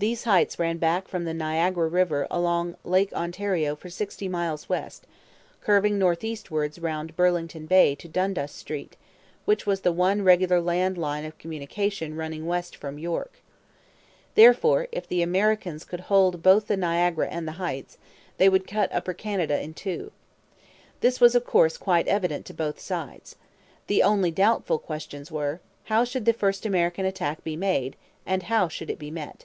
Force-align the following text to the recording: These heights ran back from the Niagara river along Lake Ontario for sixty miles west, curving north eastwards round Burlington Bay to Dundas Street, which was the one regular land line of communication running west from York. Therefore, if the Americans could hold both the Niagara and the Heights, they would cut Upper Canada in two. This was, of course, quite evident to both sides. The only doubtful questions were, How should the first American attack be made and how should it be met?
These 0.00 0.22
heights 0.22 0.60
ran 0.60 0.76
back 0.78 1.08
from 1.08 1.24
the 1.24 1.34
Niagara 1.34 1.88
river 1.88 2.28
along 2.30 2.76
Lake 2.84 3.12
Ontario 3.14 3.74
for 3.74 3.90
sixty 3.90 4.28
miles 4.28 4.68
west, 4.68 5.08
curving 5.60 5.98
north 5.98 6.22
eastwards 6.22 6.78
round 6.78 7.16
Burlington 7.16 7.66
Bay 7.66 7.96
to 7.96 8.06
Dundas 8.06 8.52
Street, 8.52 8.94
which 9.44 9.66
was 9.66 9.80
the 9.80 9.90
one 9.90 10.22
regular 10.22 10.60
land 10.60 10.98
line 10.98 11.24
of 11.24 11.36
communication 11.36 12.14
running 12.14 12.46
west 12.46 12.76
from 12.76 13.00
York. 13.00 13.38
Therefore, 14.36 14.86
if 14.92 15.08
the 15.08 15.20
Americans 15.20 15.82
could 15.84 16.02
hold 16.02 16.44
both 16.44 16.68
the 16.68 16.76
Niagara 16.76 17.26
and 17.26 17.48
the 17.48 17.58
Heights, 17.58 17.98
they 18.36 18.48
would 18.48 18.68
cut 18.68 18.92
Upper 18.94 19.14
Canada 19.14 19.60
in 19.60 19.74
two. 19.74 20.12
This 21.00 21.20
was, 21.20 21.34
of 21.34 21.44
course, 21.44 21.76
quite 21.76 22.06
evident 22.06 22.46
to 22.46 22.54
both 22.54 22.78
sides. 22.78 23.34
The 23.88 24.04
only 24.04 24.30
doubtful 24.30 24.78
questions 24.78 25.32
were, 25.32 25.58
How 25.86 26.04
should 26.04 26.24
the 26.24 26.32
first 26.32 26.64
American 26.64 27.04
attack 27.04 27.42
be 27.42 27.56
made 27.56 27.96
and 28.24 28.44
how 28.44 28.68
should 28.68 28.90
it 28.90 28.98
be 29.00 29.10
met? 29.10 29.44